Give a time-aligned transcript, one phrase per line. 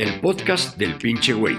[0.00, 1.58] el podcast del pinche güey.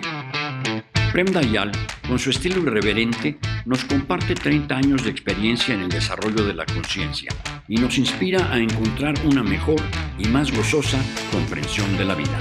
[1.13, 1.71] Prem Dayal,
[2.07, 6.65] con su estilo irreverente, nos comparte 30 años de experiencia en el desarrollo de la
[6.65, 7.29] conciencia
[7.67, 9.79] y nos inspira a encontrar una mejor
[10.17, 10.97] y más gozosa
[11.31, 12.39] comprensión de la vida.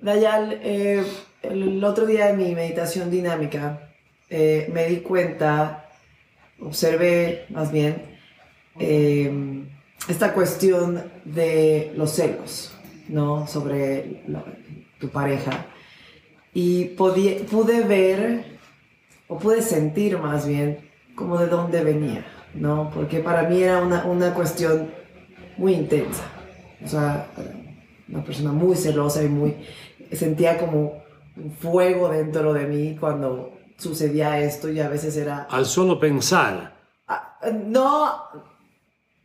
[0.00, 1.04] Dayal, eh,
[1.42, 3.90] el otro día de mi meditación dinámica
[4.28, 5.88] eh, me di cuenta,
[6.58, 8.13] observé más bien,
[8.78, 9.64] eh,
[10.08, 12.72] esta cuestión de los celos,
[13.08, 13.46] ¿no?
[13.46, 14.22] Sobre
[14.98, 15.66] tu pareja.
[16.52, 18.58] Y pude ver,
[19.28, 22.24] o pude sentir más bien, como de dónde venía,
[22.54, 22.90] ¿no?
[22.94, 24.90] Porque para mí era una, una cuestión
[25.56, 26.24] muy intensa.
[26.84, 27.28] O sea,
[28.08, 29.56] una persona muy celosa y muy
[30.12, 31.02] sentía como
[31.36, 35.46] un fuego dentro de mí cuando sucedía esto y a veces era...
[35.50, 36.74] Al solo pensar.
[37.08, 38.12] Ah, no,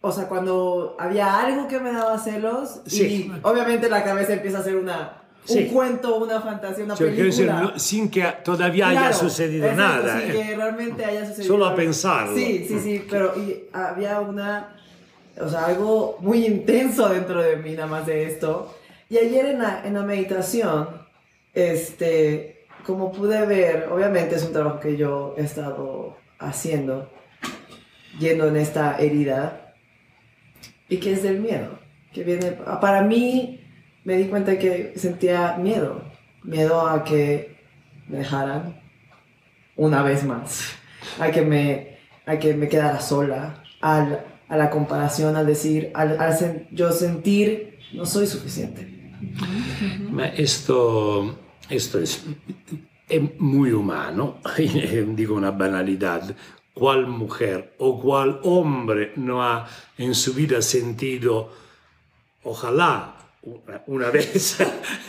[0.02, 4.62] o sea, cuando había algo que me daba celos y obviamente la cabeza empieza a
[4.62, 5.16] hacer una...
[5.48, 7.74] Un cuento, una fantasía, una película.
[7.78, 10.22] sin que todavía haya sucedido nada.
[10.22, 12.36] Sin que realmente haya sucedido Solo a pensarlo.
[12.36, 13.34] Sí, sí, sí, pero
[13.74, 14.76] había una...
[15.42, 18.76] O sea, algo muy intenso dentro de mí nada más de esto.
[19.10, 20.88] Y ayer en la, en la meditación,
[21.54, 27.10] este, como pude ver, obviamente es un trabajo que yo he estado haciendo,
[28.20, 29.69] yendo en esta herida,
[30.90, 31.80] y que es del miedo,
[32.12, 32.52] que viene,
[32.82, 33.60] para mí
[34.04, 36.04] me di cuenta que sentía miedo,
[36.44, 37.58] miedo a que
[38.08, 38.82] me dejaran
[39.76, 40.72] una vez más,
[41.20, 46.20] a que me, a que me quedara sola, al, a la comparación, al decir, al,
[46.20, 48.88] al yo sentir no soy suficiente.
[50.36, 51.38] esto,
[51.70, 52.24] esto es,
[53.08, 54.40] es, muy humano,
[55.16, 56.36] digo una banalidad.
[56.80, 61.52] ¿Cuál mujer o cuál hombre no ha en su vida sentido,
[62.44, 63.18] ojalá
[63.88, 64.58] una vez,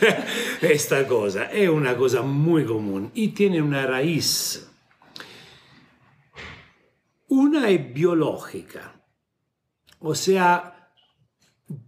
[0.61, 1.45] esta cosa?
[1.45, 4.69] Es una cosa muy común y tiene una raíz.
[7.29, 9.01] Una es biológica,
[10.01, 10.91] o sea,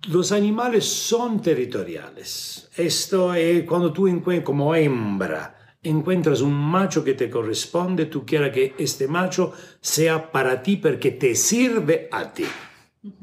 [0.07, 2.69] los animales son territoriales.
[2.78, 5.53] Esto es cuando tú encuentras como hembra,
[5.83, 11.11] encuentras un macho que te corresponde, tú quieres que este macho sea para ti porque
[11.11, 12.45] te sirve a ti.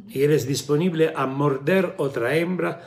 [0.08, 2.84] Y eres disponible a morder otra hembra,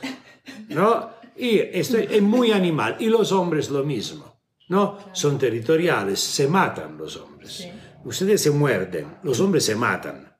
[0.68, 1.10] ¿no?
[1.36, 2.96] Y esto es muy animal.
[3.00, 4.36] Y los hombres lo mismo,
[4.68, 4.98] ¿no?
[5.12, 7.68] Son territoriales, se matan los hombres.
[8.04, 10.32] Ustedes se muerden, los hombres se matan.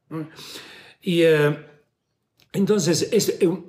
[1.03, 1.23] Y...
[1.23, 1.75] Eh,
[2.55, 3.11] entonces,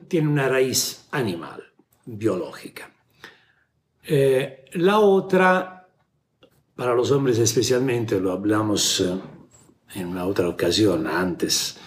[0.07, 1.63] tiene una raíz animal,
[2.05, 2.94] biológica.
[4.07, 5.87] Eh, la otra,
[6.75, 9.19] para los hombres especialmente, lo hablamos eh,
[9.95, 11.77] en una otra ocasión antes,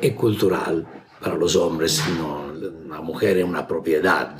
[0.00, 0.86] es cultural.
[1.20, 2.50] Para los hombres, no,
[2.88, 4.34] la mujer es una propiedad.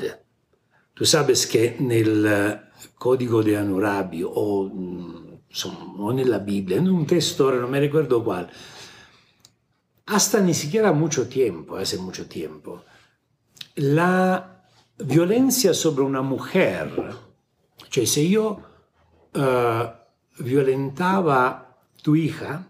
[0.94, 2.60] Tú sabes que en el eh,
[2.94, 5.38] Código de Hammurabi o, mm,
[5.98, 8.48] o en la Biblia, en un texto, no me recuerdo cuál,
[10.06, 12.84] hasta ni siquiera mucho tiempo, hace mucho tiempo,
[13.76, 14.59] la
[15.04, 17.16] violencia sobre una mujer,
[17.88, 18.60] cioè se yo
[19.32, 22.66] uh, violentaba tu hija,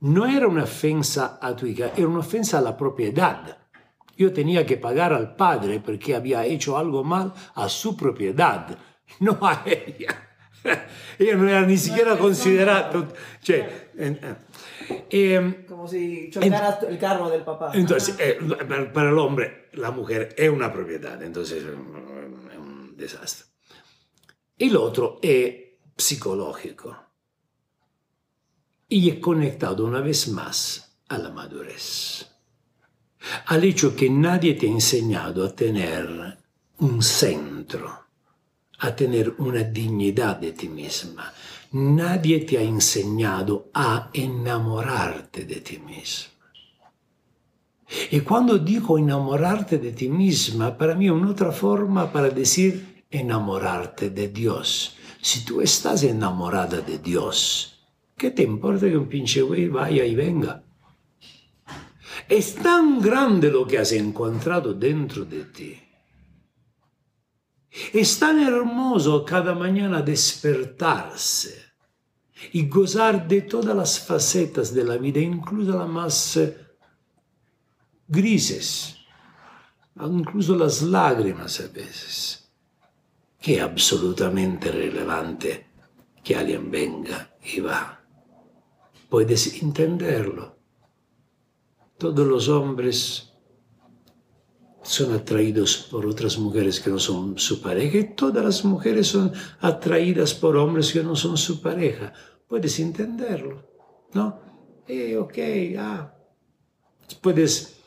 [0.00, 3.58] no era una ofensa a tu hija, era una ofensa a la propiedad.
[4.16, 8.76] Yo tenía que pagar al padre porque había hecho algo mal a su propiedad,
[9.20, 10.27] no a ella.
[11.18, 13.06] ella no era ni siquiera considerata.
[13.42, 14.20] Cioè, eh,
[15.10, 17.72] eh, Como si chocara el carro del papá.
[17.74, 18.38] Entonces, eh,
[18.92, 23.46] para el hombre, la mujer es una propiedad, entonces es un desastre.
[24.56, 25.54] Y el otro es
[25.96, 26.96] psicológico.
[28.88, 32.26] Y es conectado una vez más a la madurez.
[33.46, 36.38] Al hecho que nadie te ha enseñado a tener
[36.78, 38.07] un centro,
[38.78, 41.32] a tener una dignidad de ti misma,
[41.70, 46.32] Nadie te ha enseñado a enamorarte de ti misma.
[48.10, 54.08] Y cuando digo enamorarte de ti misma, para mí una otra forma para decir enamorarte
[54.08, 54.96] de Dios.
[55.20, 57.86] Si tú estás enamorada de Dios,
[58.16, 60.64] ¿qué te importa que un pinche güey vaya y venga?
[62.26, 65.87] Es tan grande lo que has encontrado dentro de ti
[67.92, 71.68] es tan hermoso cada mañana despertarse
[72.52, 76.56] y gozar de todas las facetas de la vida, incluso las más eh,
[78.06, 78.96] grises,
[80.00, 82.50] incluso las lágrimas a veces,
[83.40, 85.66] que es absolutamente relevante
[86.22, 88.00] que alguien venga y va.
[89.08, 90.56] Puedes entenderlo,
[91.96, 93.27] todos los hombres
[94.88, 99.32] son atraídos por otras mujeres que no son su pareja y todas las mujeres son
[99.60, 102.14] atraídas por hombres que no son su pareja.
[102.46, 103.68] Puedes entenderlo,
[104.14, 104.40] ¿no?
[104.86, 105.38] Eh, ok,
[105.78, 106.14] ah.
[107.20, 107.82] Puedes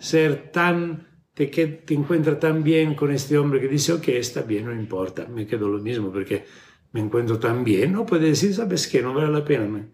[0.00, 4.42] ser tan, te, que te encuentras tan bien con este hombre que dice, ok, está
[4.42, 6.44] bien, no importa, me quedo lo mismo porque
[6.90, 7.92] me encuentro tan bien.
[7.92, 9.00] No puedes decir, ¿sabes qué?
[9.00, 9.88] No vale la pena.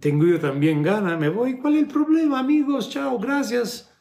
[0.00, 1.58] Tengo yo también ganas, me voy.
[1.58, 2.88] ¿Cuál es el problema, amigos?
[2.88, 3.91] Chao, gracias.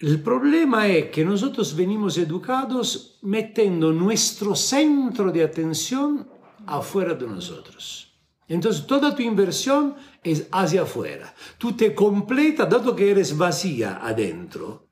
[0.00, 6.28] El problema es que nosotros venimos educados metiendo nuestro centro de atención
[6.66, 8.14] afuera de nosotros.
[8.46, 11.34] Entonces toda tu inversión es hacia afuera.
[11.58, 14.86] Tú te completas, dado que eres vacía adentro,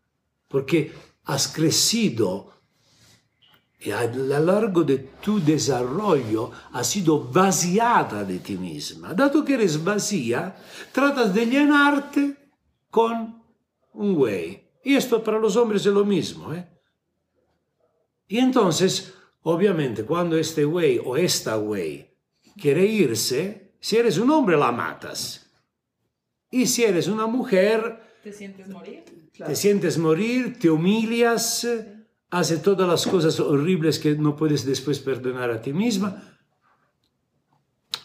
[0.49, 0.93] porque
[1.25, 2.53] has crecido
[3.79, 9.15] y a lo largo de tu desarrollo has sido vaciada de ti misma.
[9.15, 10.57] Dado que eres vacía,
[10.91, 12.37] tratas de llenarte
[12.91, 13.41] con
[13.93, 14.66] un güey.
[14.87, 16.55] Y esto para los hombres es lo mismo.
[16.55, 16.65] ¿eh?
[18.29, 22.15] Y entonces, obviamente, cuando este güey o esta güey
[22.57, 25.51] quiere irse, si eres un hombre la matas.
[26.53, 28.01] Y si eres una mujer...
[28.23, 29.03] ¿Te sientes morir?
[29.33, 31.67] Te sientes morir, te humillas,
[32.31, 36.39] haces todas las cosas horribles que no puedes después perdonar a ti misma,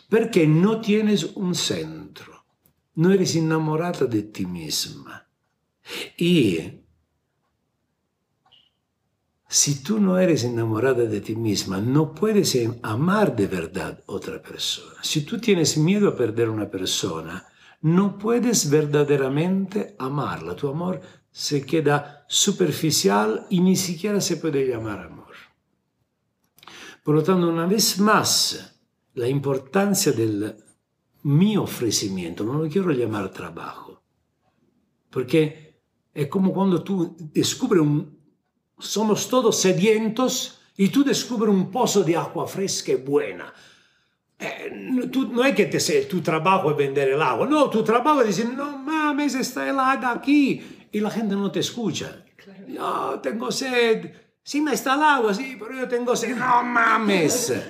[0.10, 2.44] porque no tienes un centro,
[2.96, 5.31] no eres enamorada de ti misma.
[6.18, 6.82] Y
[9.48, 14.96] si tú no eres enamorada de ti misma, no puedes amar de verdad otra persona.
[15.02, 17.46] Si tú tienes miedo a perder una persona,
[17.82, 20.56] no puedes verdaderamente amarla.
[20.56, 21.02] Tu amor
[21.32, 25.34] se queda superficial y ni siquiera se puede llamar amor.
[27.04, 28.80] Por lo tanto, una vez más,
[29.16, 30.56] la importancia del
[31.24, 34.02] mi ofrecimiento, no lo quiero llamar trabajo,
[35.10, 35.71] porque
[36.14, 38.18] es como cuando tú descubres un,
[38.78, 43.54] somos todos sedientos y tú descubres un pozo de agua fresca y buena.
[44.40, 48.28] Eh, no es que te, tu trabajo es vender el agua, no, tu trabajo es
[48.28, 52.26] decir, no mames, está helada aquí y la gente no te escucha.
[52.68, 54.12] No, tengo sed.
[54.44, 56.36] Sí, me está el agua, sí, pero yo tengo sed.
[56.36, 57.54] No mames.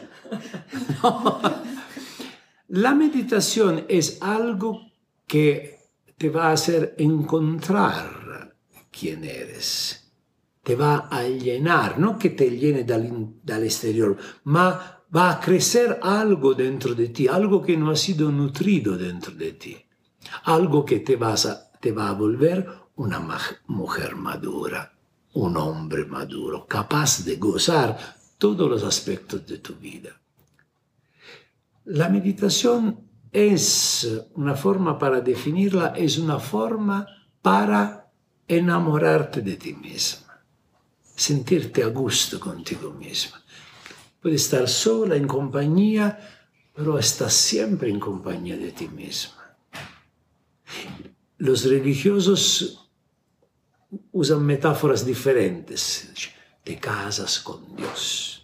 [2.69, 4.93] La meditación es algo
[5.27, 5.77] que
[6.17, 8.20] te va a hacer encontrar
[8.91, 10.01] quién eres
[10.63, 16.53] te va a llenar, no que te llene dal, exterior, ma va a crecer algo
[16.53, 19.77] dentro de ti, algo que no ha sido nutrido dentro de ti,
[20.43, 23.19] algo que te, vas te va a volver una
[23.67, 24.93] mujer madura,
[25.33, 27.97] un hombre maduro, capaz de gozar
[28.37, 30.21] todos los aspectos de tu vida.
[31.85, 37.07] La meditación es una forma para definirla, es una forma
[37.41, 38.00] para
[38.55, 40.31] enamorarte de ti misma
[41.21, 43.41] sentirte a gusto contigo misma.
[44.21, 46.17] Puedes estar sola, en compañía,
[46.73, 49.55] pero estás siempre en compañía de ti misma.
[51.37, 52.89] Los religiosos
[54.11, 56.09] usan metáforas diferentes.
[56.63, 58.43] Te casas con Dios.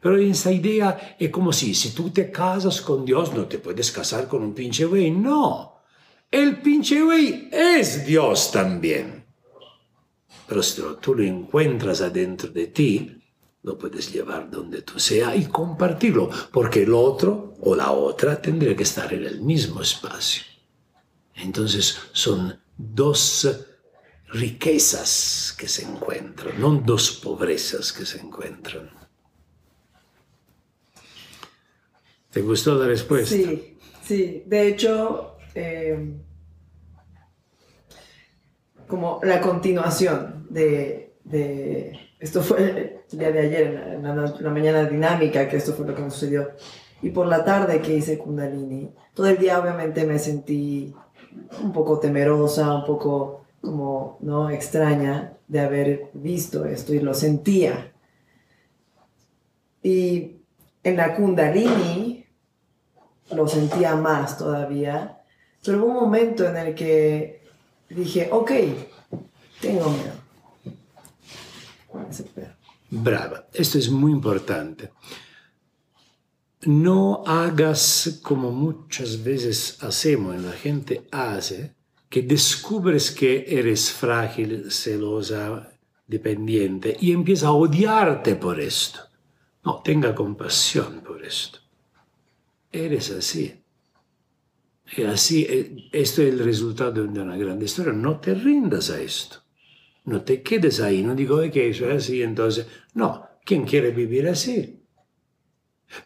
[0.00, 3.90] Pero esta idea es como si, si tú te casas con Dios, no te puedes
[3.90, 5.10] casar con un pinche güey.
[5.10, 5.71] No,
[6.32, 9.24] el pinche güey es Dios también.
[10.48, 13.22] Pero si tú lo encuentras adentro de ti,
[13.62, 18.74] lo puedes llevar donde tú sea y compartirlo, porque el otro o la otra tendría
[18.74, 20.42] que estar en el mismo espacio.
[21.34, 23.48] Entonces son dos
[24.28, 28.90] riquezas que se encuentran, no dos pobrezas que se encuentran.
[32.30, 33.36] ¿Te gustó la respuesta?
[33.36, 34.42] Sí, sí.
[34.46, 36.14] De hecho, eh,
[38.86, 45.48] como la continuación de, de, esto fue el día de ayer, en la, mañana dinámica,
[45.48, 46.50] que esto fue lo que me sucedió.
[47.00, 50.94] Y por la tarde que hice Kundalini, todo el día obviamente me sentí
[51.62, 54.50] un poco temerosa, un poco como, ¿no?
[54.50, 57.92] Extraña de haber visto esto y lo sentía.
[59.82, 60.36] Y
[60.84, 62.26] en la Kundalini
[63.32, 65.21] lo sentía más todavía,
[65.64, 67.42] pero hubo un momento en el que
[67.88, 68.50] dije, ok,
[69.60, 70.22] tengo miedo.
[72.90, 74.90] Brava, esto es muy importante.
[76.64, 81.74] No hagas como muchas veces hacemos, la gente hace,
[82.08, 85.72] que descubres que eres frágil, celosa,
[86.06, 89.00] dependiente y empieza a odiarte por esto.
[89.64, 91.58] No, tenga compasión por esto.
[92.70, 93.61] Eres así.
[94.94, 97.92] Y así, eh, esto es el resultado de una grande historia.
[97.92, 99.38] No te rindas a esto.
[100.04, 101.02] No te quedes ahí.
[101.02, 102.66] No digo que eso es así, entonces.
[102.94, 104.80] No, ¿quién quiere vivir así?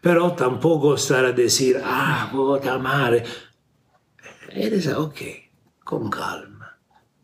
[0.01, 3.23] Pero tampoco estar a decir, ah, puta amar.
[4.51, 5.21] Eres, ok,
[5.85, 6.79] con calma.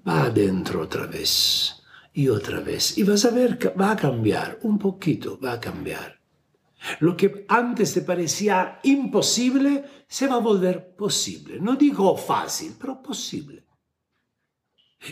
[0.06, 2.98] Va adentro otra vez y otra vez.
[2.98, 6.21] Y vas a ver va a cambiar, un poquito va a cambiar.
[7.00, 11.60] Lo que antes te parecía imposible se va a volver posible.
[11.60, 13.64] No digo fácil, pero posible.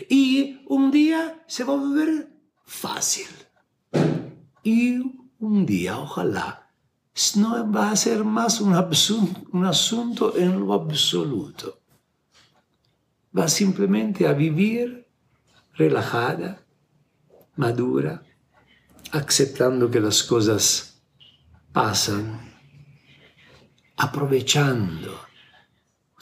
[0.09, 2.29] Y un día se va a volver
[2.65, 3.27] fácil.
[4.63, 4.99] Y
[5.39, 6.71] un día, ojalá,
[7.35, 8.73] no va a ser más un,
[9.51, 11.79] un asunto en lo absoluto.
[13.37, 15.07] Va simplemente a vivir
[15.73, 16.65] relajada,
[17.55, 18.23] madura,
[19.11, 20.90] aceptando que las cosas
[21.71, 22.39] pasan,
[23.97, 25.19] aprovechando.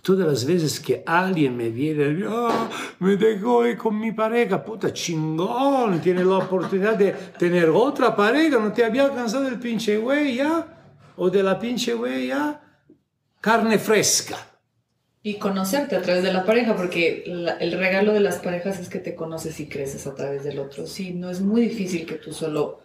[0.02, 6.00] Todas las veces que alguien me viene, oh, me dejó con mi pareja, puta chingón,
[6.02, 10.66] tiene la oportunidad de tener otra pareja, no te había cansado del pinche güey ya,
[11.18, 12.32] o de la pinche güey
[13.42, 14.38] carne fresca
[15.22, 19.00] y conocerte a través de la pareja, porque el regalo de las parejas es que
[19.00, 20.88] te conoces y creces a través del otro.
[20.88, 22.80] Sí, no es muy difícil que tú solo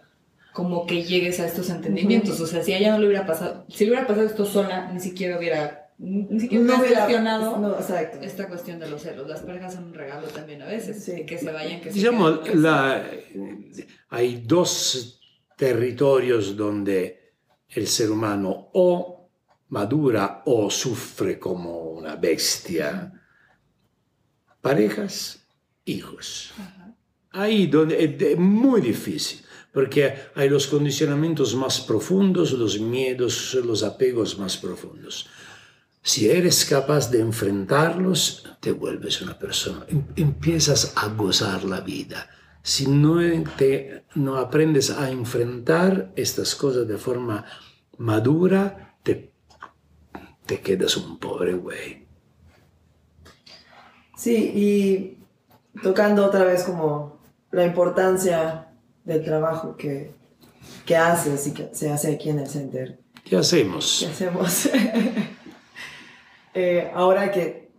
[0.55, 2.39] como que llegues a estos entendimientos.
[2.39, 4.89] O sea, si a ella no le hubiera pasado, si le hubiera pasado esto sola,
[4.93, 9.27] ni siquiera hubiera, ni siquiera no hubiera gestionado no, esta cuestión de los celos.
[9.27, 11.25] Las parejas son un regalo también a veces, sí.
[11.25, 13.05] que se vayan, que se Digamos, la,
[14.07, 15.19] hay dos
[15.57, 17.33] territorios donde
[17.67, 19.29] el ser humano o
[19.67, 23.11] madura o sufre como una bestia.
[24.61, 25.45] Parejas,
[25.83, 26.53] hijos.
[27.31, 29.44] Ahí donde es muy difícil,
[29.75, 35.29] porque hay los condicionamientos más profundos, los miedos, los apegos más profundos.
[36.01, 42.27] Si eres capaz de enfrentarlos, te vuelves una persona, em, empiezas a gozar la vida.
[42.63, 43.19] Si no,
[43.57, 47.45] te, no aprendes a enfrentar estas cosas de forma
[47.97, 49.35] madura, te
[50.45, 52.05] te quedas un pobre güey.
[54.15, 57.19] Sí, y tocando otra vez como
[57.51, 58.64] la importancia
[59.05, 60.11] del trabajo que,
[60.85, 62.99] que haces y que se hace aquí en el center.
[63.23, 63.99] ¿Qué hacemos?
[64.01, 64.69] ¿Qué hacemos?
[66.57, 67.69] Eh, ahora que,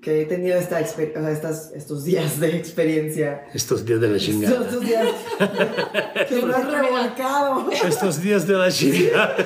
[0.00, 3.44] que, he tenido esta o sea, estas, estos días de experiencia.
[3.52, 4.66] Estos días de la chingada.
[4.66, 5.08] Estos días
[6.28, 7.70] que me has revolcado.
[7.72, 9.36] Estos días de la chingada.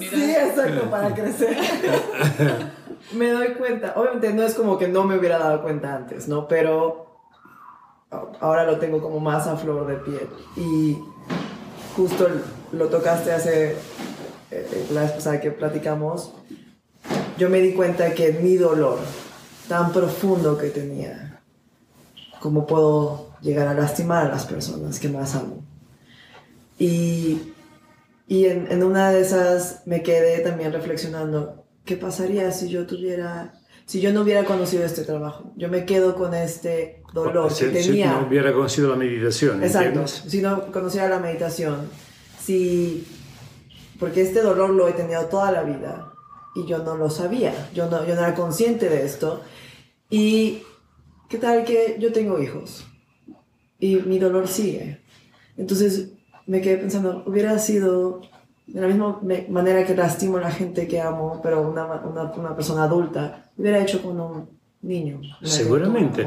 [0.00, 1.56] Sí, exacto, para crecer.
[3.12, 6.48] me doy cuenta, obviamente no es como que no me hubiera dado cuenta antes, ¿no?
[6.48, 7.07] Pero
[8.10, 10.28] ahora lo tengo como más a flor de piel.
[10.56, 10.98] Y
[11.96, 12.28] justo
[12.72, 13.76] lo tocaste hace,
[14.50, 16.34] eh, la vez que platicamos,
[17.36, 18.98] yo me di cuenta que mi dolor
[19.68, 21.40] tan profundo que tenía,
[22.40, 25.62] cómo puedo llegar a lastimar a las personas que más amo.
[26.78, 27.52] Y
[28.28, 33.54] y en, en, una de esas me quedé también reflexionando, ¿qué pasaría si yo tuviera,
[33.88, 35.50] si yo no hubiera conocido este trabajo?
[35.56, 38.12] Yo me quedo con este dolor si, que tenía.
[38.12, 39.64] Si no hubiera conocido la meditación.
[39.64, 41.88] Exacto, si no conociera la meditación.
[42.38, 43.06] Si,
[43.98, 46.12] porque este dolor lo he tenido toda la vida
[46.54, 49.40] y yo no lo sabía, yo no, yo no era consciente de esto.
[50.10, 50.64] Y
[51.30, 52.84] qué tal que yo tengo hijos
[53.80, 55.00] y mi dolor sigue.
[55.56, 56.10] Entonces
[56.46, 58.20] me quedé pensando, hubiera sido
[58.68, 62.54] de la misma manera que lastimo a la gente que amo, pero una, una, una
[62.54, 64.48] persona adulta, hubiera hecho con un
[64.82, 65.20] niño.
[65.42, 66.26] Seguramente.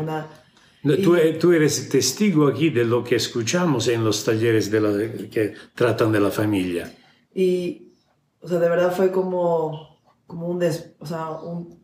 [1.03, 5.53] tú, tú, eres testigo aquí de lo que escuchamos en los talleres de la, que
[5.75, 6.91] tratan de la familia.
[7.33, 7.93] Y,
[8.41, 10.63] o sea, de verdad fue como, como un,
[11.00, 11.79] o sea, un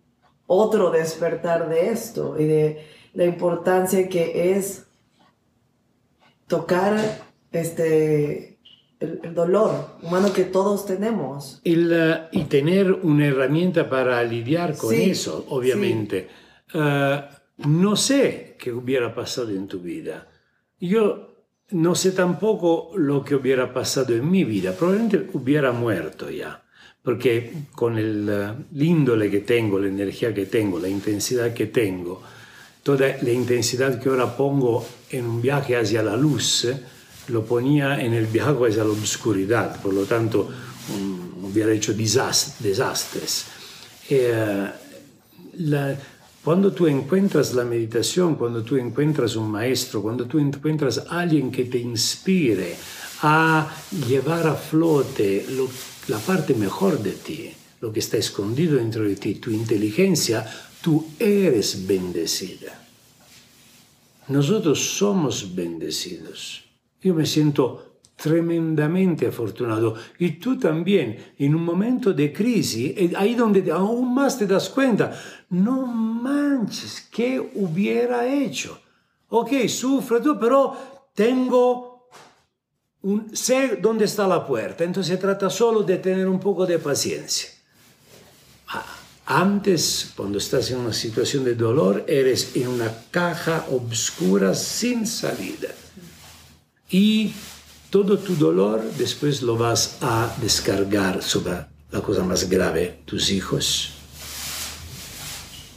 [0.47, 4.87] otro despertar de esto y de la importancia que es
[6.47, 6.97] tocar
[7.51, 8.56] este,
[8.99, 11.61] el, dolor humano que todos tenemos.
[11.63, 16.27] y tener una herramienta para lidiar con eso, obviamente.
[16.73, 20.27] Ah, no sé qué hubiera pasado en tu vida.
[20.79, 21.27] Yo
[21.71, 24.73] no sé tampoco lo que hubiera pasado en mi vida.
[24.73, 26.63] Probablemente hubiera muerto ya.
[27.03, 32.21] Porque con el ah, índole que tengo, la energía que tengo, la intensidad que tengo,
[32.83, 36.67] toda la intensidad que ahora pongo en un viaje hacia la luz,
[37.29, 40.49] lo ponía en el viaje hacia la oscuridad, por lo tanto
[40.95, 43.45] um, hubiera hecho desastres.
[44.09, 44.71] Eh,
[46.43, 51.65] cuando tú encuentras la meditación, cuando tú encuentras un maestro, cuando tú encuentras alguien que
[51.65, 52.75] te inspire
[53.21, 53.67] a
[54.07, 55.45] llevar a flote
[56.07, 60.45] la parte mejor de ti, lo que está escondido dentro de ti, tu inteligencia,
[60.81, 62.81] tú eres bendecida.
[64.29, 66.66] Nosotros somos bendecidos.
[67.01, 67.87] Yo me siento
[68.17, 74.37] tremendamente afortunado y tú también en un momento de crisis, eh, ahí donde aún más
[74.37, 75.17] te das cuenta,
[75.51, 78.81] no manches, ¿qué hubiera hecho?
[79.29, 80.75] Ok, sufro tú, pero
[81.13, 82.09] tengo
[83.03, 86.79] un, sé dónde está la puerta, entonces se trata solo de tener un poco de
[86.79, 87.51] paciencia.
[89.29, 95.67] Antes, cuando estás en una situación de dolor, eres en una caja oscura sin salida.
[96.89, 97.33] Y
[97.89, 103.91] todo tu dolor después lo vas a descargar sobre la cosa más grave, tus hijos.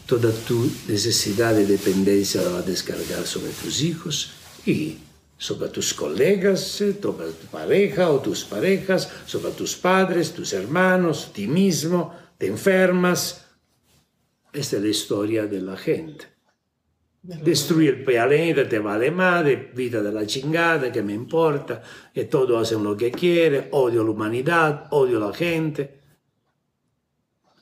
[0.07, 4.31] Toda tu necesidad de dependencia la vas a descargar sobre tus hijos
[4.67, 4.99] y
[5.39, 11.47] sobre tus colegas, sobre tu pareja o tus parejas, sobre tus padres, tus hermanos, ti
[11.47, 13.47] mismo, te enfermas.
[14.53, 16.30] Esta es la historia de la gente.
[17.23, 21.83] Destruye el planeta, te vale madre, vida de la chingada, que me importa,
[22.15, 26.01] que todos hacen lo que quieren, odio la humanidad, odio la gente.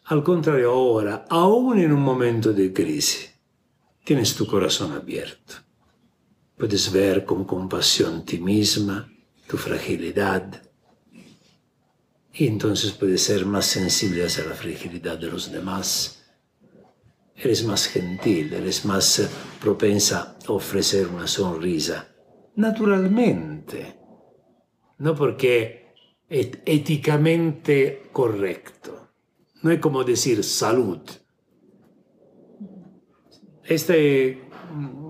[0.05, 3.35] Al contrario, ahora, aún en un momento de crisis,
[4.05, 5.55] tienes tu corazón abierto.
[6.57, 9.11] Puedes ver con compasión ti misma,
[9.49, 10.63] tu fragilidad,
[12.33, 16.18] y entonces puedes ser más sensible hacia la fragilidad de los demás.
[17.41, 19.29] Eres más gentil, eres más eh,
[19.61, 22.09] propensa a ofrecer una sonrisa,
[22.57, 23.99] naturalmente,
[24.99, 25.95] no porque
[26.29, 29.09] es éticamente correcto.
[29.63, 31.01] No es como decir salud.
[33.65, 34.37] Esta es
[34.73, 35.09] mm,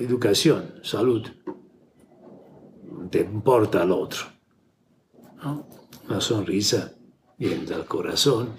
[0.00, 1.26] educación, salud.
[3.10, 4.26] Te importa al otro.
[5.42, 5.66] ¿no?
[6.08, 6.92] una sonrisa
[7.38, 8.50] viene del corazón.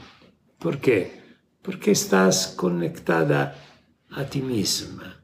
[0.57, 1.20] ¿Por qué?
[1.61, 3.55] Porque estás conectada
[4.09, 5.23] a ti misma.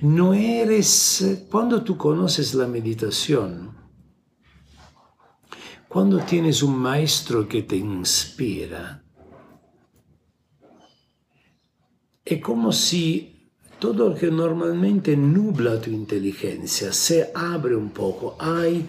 [0.00, 3.74] No eres, cuando tú conoces la meditación,
[5.88, 9.04] cuando tienes un maestro que te inspira,
[12.24, 18.88] es como si todo lo que normalmente nubla tu inteligencia se abre un poco, hay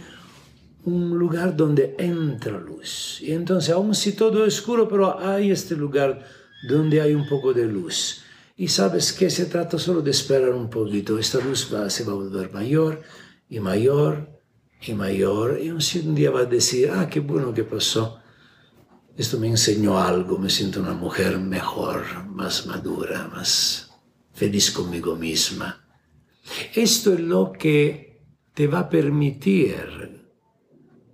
[0.85, 3.19] un lugar donde entra luz.
[3.21, 6.25] Y entonces, aun si todo es oscuro, pero hay este lugar
[6.67, 8.23] donde hay un poco de luz.
[8.57, 11.19] Y sabes que se trata solo de esperar un poquito.
[11.19, 13.01] Esta luz va, se va a volver mayor
[13.49, 14.41] y mayor
[14.81, 15.59] y mayor.
[15.61, 18.19] Y un día va a decir, ah, qué bueno que pasó.
[19.17, 23.91] Esto me enseñó algo, me siento una mujer mejor, más madura, más
[24.33, 25.85] feliz conmigo misma.
[26.73, 28.21] Esto es lo que
[28.53, 30.25] te va a permitir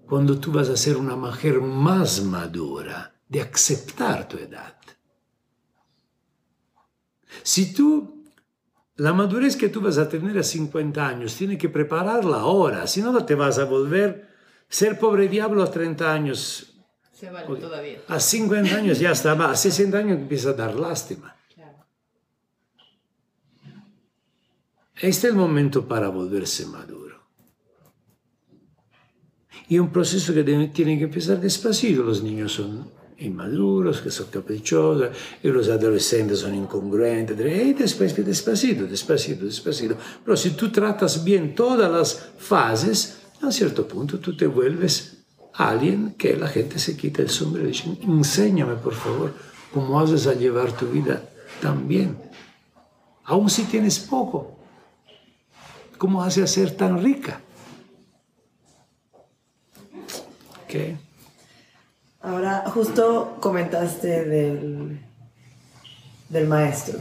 [0.08, 4.81] cuando tú vas a ser una mujer más madura, de aceptar tu edad.
[7.44, 8.24] Si tú,
[8.96, 13.02] la madurez que tú vas a tener a 50 años, tienes que prepararla ahora, si
[13.02, 14.32] no te vas a volver
[14.72, 16.74] ser pobre diablo a 30 años.
[17.12, 18.02] Se vale todavía.
[18.08, 21.36] A 50 años ya está, a 60 años empieza a dar lástima.
[24.96, 27.20] Este es el momento para volverse maduro.
[29.68, 32.04] Y un proceso que tiene que empezar despacito.
[32.04, 32.92] Los niños son
[33.22, 35.10] inmaduros, que son caprichosos,
[35.42, 37.40] y los adolescentes son incongruentes.
[37.40, 39.96] Y despacito, despacito, despacito, despacito.
[40.24, 45.18] Pero si tú tratas bien todas las fases, a cierto punto tú te vuelves
[45.54, 49.34] alguien que la gente se quita el sombrero y dice, enséñame por favor
[49.74, 51.22] cómo haces a llevar tu vida
[51.62, 52.18] tan bien.
[53.26, 54.58] Aun si tienes poco,
[55.98, 57.42] ¿cómo haces a ser tan rica?
[62.24, 65.00] Ahora, justo comentaste del,
[66.30, 67.00] del maestro,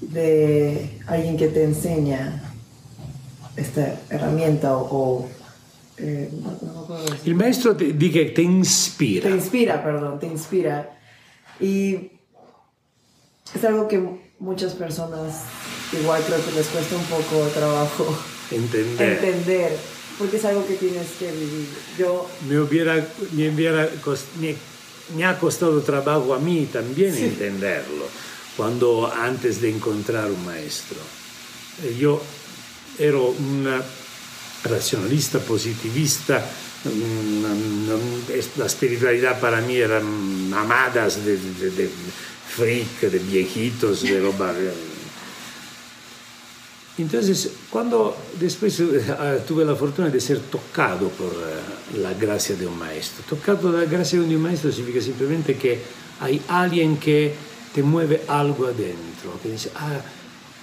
[0.00, 2.42] de alguien que te enseña
[3.56, 5.28] esta herramienta o...
[5.96, 6.30] eh,
[7.24, 9.28] el maestro te, que te inspira.
[9.28, 10.90] Te inspira, perdón, te inspira.
[11.58, 12.12] Y
[13.54, 14.02] es algo que
[14.38, 15.44] muchas personas
[15.98, 18.06] igual creo que les cuesta un poco trabajo
[18.50, 19.24] entender.
[19.24, 21.68] entender porque es algo que tienes que vivir.
[21.98, 22.28] Yo...
[22.48, 22.94] Me, hubiera,
[23.32, 23.88] me, hubiera
[25.14, 28.06] me, ha costado trabajo a mí también entenderlo,
[28.56, 30.98] cuando antes de encontrar un maestro.
[31.84, 32.20] Eh, yo
[32.98, 33.66] era un
[34.64, 36.44] racionalista, positivista,
[38.56, 41.90] la espiritualidad para mí eran mamadas de, de, de
[42.56, 44.52] freak, de viejitos, de roba
[46.98, 52.66] Entonces, cuando después eh, tuve la fortuna de ser tocado por eh, la gracia de
[52.66, 55.80] un maestro, tocado por la gracia de un maestro significa simplemente que
[56.20, 57.34] hay alguien que
[57.72, 60.00] te mueve algo adentro, que dice, ah,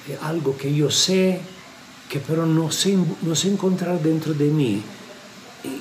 [0.10, 1.40] es algo que yo sé,
[2.10, 4.84] que pero no sé, no sé encontrar dentro de mí.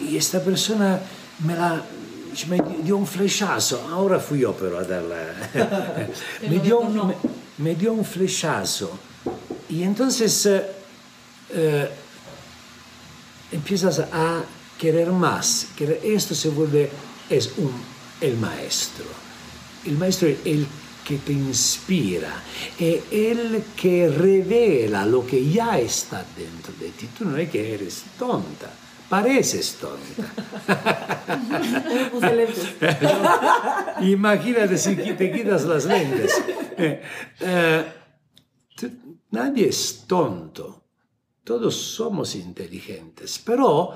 [0.08, 1.00] Y esta persona
[1.44, 1.84] me, la,
[2.48, 5.34] me dio un flechazo, ahora fui yo pero a darla,
[6.48, 7.14] me, dio, me,
[7.58, 8.92] me dio un flechazo
[9.74, 10.62] y entonces eh,
[11.52, 11.88] eh,
[13.50, 14.42] empiezas a
[14.78, 15.66] querer más.
[15.76, 16.88] Que esto se vuelve,
[17.28, 17.72] es un,
[18.20, 19.04] el maestro.
[19.84, 20.64] El maestro es el
[21.04, 22.40] que te inspira,
[22.78, 27.08] es el que revela lo que ya está dentro de ti.
[27.18, 28.70] Tú no es que eres tonta,
[29.08, 30.24] pareces tonta.
[34.02, 36.32] Imagínate si te quitas las lentes.
[36.78, 38.03] Eh,
[39.34, 40.84] Nadie es tonto,
[41.42, 43.92] todos somos inteligentes, pero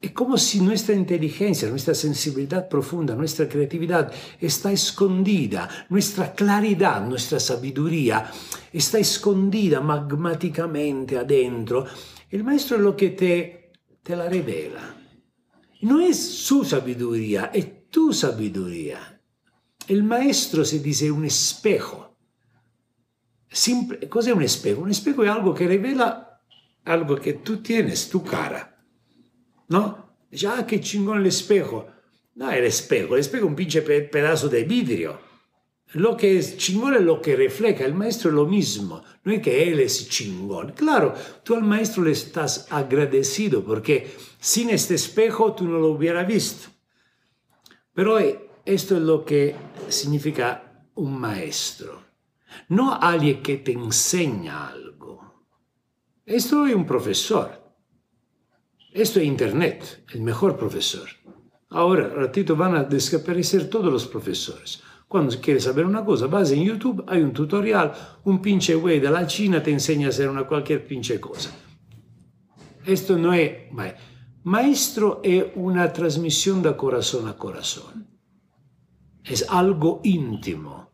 [0.00, 7.40] es como si nuestra inteligencia, nuestra sensibilidad profunda, nuestra creatividad está escondida, nuestra claridad, nuestra
[7.40, 8.30] sabiduría
[8.72, 11.84] está escondida magmáticamente adentro.
[12.30, 13.72] El maestro es lo que te,
[14.04, 14.94] te la revela.
[15.80, 19.20] No es su sabiduría, es tu sabiduría.
[19.88, 22.05] El maestro se dice un espejo
[24.08, 24.80] cos'è un espejo?
[24.80, 26.26] Un espejo è algo che rivela
[26.84, 28.76] algo che tu tienes, tu cara.
[29.68, 30.16] ¿No?
[30.28, 31.86] Dice, ah, che chingón el espejo.
[32.34, 33.14] No, el espejo.
[33.14, 35.18] El espejo es un pinche pedazo de vidrio.
[35.92, 37.84] Lo que es chingón es lo que refleja.
[37.84, 39.02] El maestro es lo mismo.
[39.24, 40.08] No es que él es.
[40.74, 46.26] Claro, tú al maestro le estás agradecido porque sin este espejo tú no lo hubieras
[46.26, 46.68] visto.
[47.94, 49.56] Pero esto es lo que
[49.88, 52.05] significa un maestro
[52.68, 55.44] no alguien que te enseña algo.
[56.24, 57.62] Esto es un profesor.
[58.92, 61.08] Esto es Internet, el mejor profesor.
[61.70, 64.82] Ahora, ratito van a desaparecer todos los profesores.
[65.08, 67.92] Cuando quieres saber una cosa, vas en YouTube, hay un tutorial,
[68.24, 71.50] un pinche güey de la China te enseña a hacer una cualquier pinche cosa.
[72.84, 73.52] Esto no es...
[74.44, 78.08] Maestro es una transmisión de corazón a corazón.
[79.24, 80.85] Es algo íntimo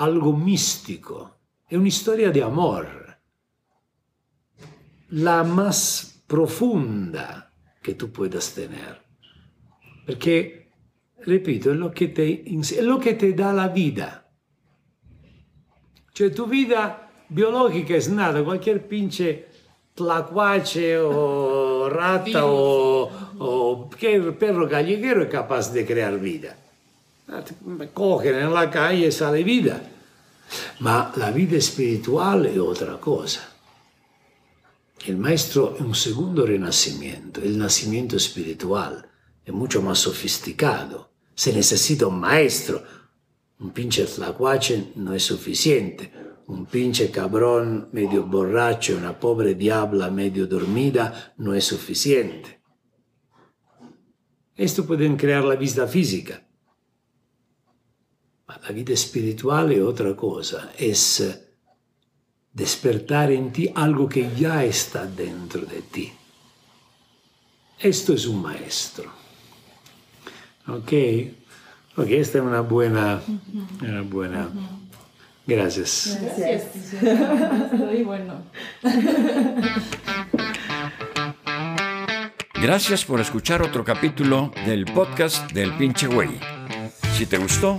[0.00, 1.36] algo místico,
[1.68, 2.86] es una historia de amor,
[5.10, 8.98] la más profunda que tú puedas tener.
[10.06, 10.70] Porque,
[11.26, 14.26] repito, es lo que te, es lo que te da la vida.
[16.14, 19.48] Cioè tu vida biologica es nada, cualquier pinche
[19.94, 23.08] tlacuache o rata o,
[23.38, 26.56] o perro calleguero es capaz de crear vida.
[27.92, 29.80] Cogen en la calle sale vida.
[30.78, 33.40] Ma la vida spirituale è otra cosa.
[35.04, 39.08] Il maestro è un secondo renacimiento, il nacimiento espiritual
[39.42, 41.10] è molto più sofisticato.
[41.32, 42.84] Se necesita un maestro,
[43.58, 46.28] un pinche tlacuache non è sufficiente.
[46.46, 52.60] Un pinche cabrón medio borracho, una pobre diabla medio dormida non è sufficiente.
[54.54, 56.44] Esto puede crear la vista física,
[58.58, 61.40] la vida espiritual es otra cosa, es
[62.52, 66.12] despertar en ti algo que ya está dentro de ti.
[67.78, 69.10] Esto es un maestro.
[70.68, 70.92] ¿Ok?
[71.96, 73.20] Ok, esta es una buena,
[73.82, 74.48] una buena.
[75.46, 76.18] Gracias.
[76.20, 76.64] Gracias.
[78.04, 78.42] Bueno.
[82.62, 86.38] Gracias por escuchar otro capítulo del podcast del pinche güey.
[87.16, 87.78] Si te gustó,